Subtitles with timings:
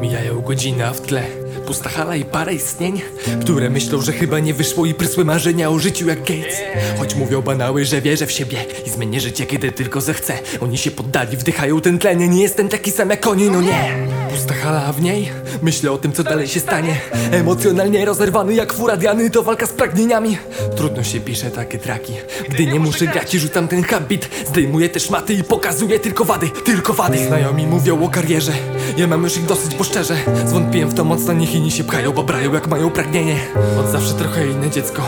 [0.00, 1.22] Mijają godziny, a w tle
[1.66, 3.00] pusta hala i parę istnień
[3.40, 6.56] Które myślą, że chyba nie wyszło i prysły marzenia o życiu jak Gates.
[6.98, 10.38] Choć mówią banały, że wierzę w siebie i zmienię życie, kiedy tylko zechcę.
[10.60, 14.05] Oni się poddali, wdychają ten tlen, nie jestem taki sam jak oni, no nie
[14.36, 15.28] Pusta hala, a w niej?
[15.62, 17.00] Myślę o tym, co dalej się stanie.
[17.30, 20.38] Emocjonalnie rozerwany jak furadiany, to walka z pragnieniami.
[20.76, 22.12] Trudno się pisze takie traki,
[22.48, 24.28] gdy nie muszę grać i rzucam ten habit.
[24.48, 27.26] Zdejmuję te szmaty i pokazuję tylko wady, tylko wady.
[27.26, 28.52] Znajomi mówią o karierze,
[28.96, 30.16] ja mam już ich dosyć, bo szczerze.
[30.46, 33.36] Zwątpiłem w to mocno, niech inni się pchają, babrają jak mają pragnienie.
[33.80, 35.02] Od zawsze trochę inne dziecko.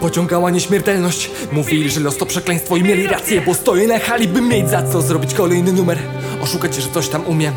[0.00, 1.30] Pociągała nieśmiertelność.
[1.52, 4.82] Mówili, że los to przekleństwo i mieli rację Bo stoję na hali, by mieć za
[4.82, 5.98] co zrobić kolejny numer
[6.42, 7.54] Oszukać, że coś tam umiem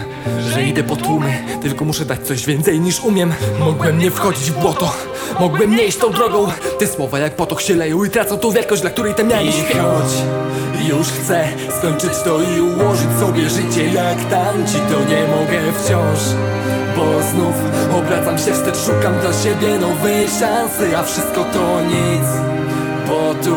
[0.53, 3.33] Że idę po tłumy Tylko muszę dać coś więcej niż umiem.
[3.59, 4.93] Mogłem nie wchodzić w błoto
[5.39, 6.47] Mogłem nie iść tą drogą.
[6.79, 9.51] Te słowa jak potok się leją i tracą tą wielkość, dla której te miałem I
[9.51, 10.13] choć
[10.87, 11.47] już chcę
[11.79, 14.77] skończyć to i ułożyć sobie życie jak tamci.
[14.91, 16.19] To nie mogę wciąż
[16.95, 17.55] Bo znów
[17.99, 20.97] obracam się wstecz, szukam dla siebie nowej szansy.
[20.97, 22.27] A wszystko to nic
[23.07, 23.55] Bo tu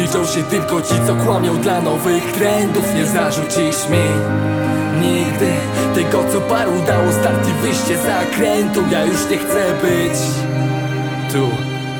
[0.00, 2.94] liczą się tylko ci, co kłamią dla nowych trendów.
[2.94, 4.08] Nie zarzucisz mi
[5.94, 10.18] tego, co paru dało start i wyjście zakrętu Ja już nie chcę być.
[11.32, 11.48] Tu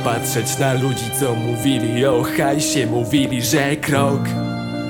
[0.04, 4.20] Patrzeć na ludzi, co mówili o hajsie Mówili, że krok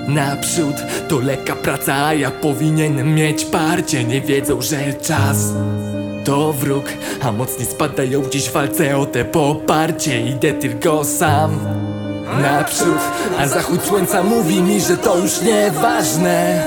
[0.08, 0.76] Naprzód
[1.08, 4.04] to lekka praca, a ja powinienem mieć parcie.
[4.04, 5.36] Nie wiedzą, że czas
[6.24, 6.84] to wróg
[7.22, 10.20] A mocni spadają dziś w walce o te poparcie.
[10.20, 11.58] Idę tylko sam
[12.42, 12.98] Naprzód,
[13.38, 16.62] a zachód słońca mówi mi, że to już nieważne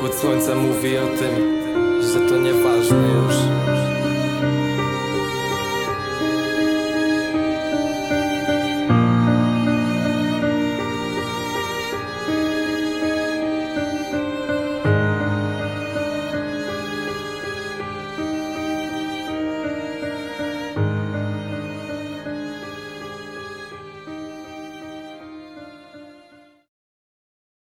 [0.00, 1.62] Zachód słońca mówi o tym,
[2.02, 3.49] że to nieważne już